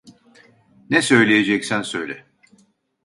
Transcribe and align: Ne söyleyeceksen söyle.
Ne 0.89 1.01
söyleyeceksen 1.01 1.81
söyle. 1.81 2.25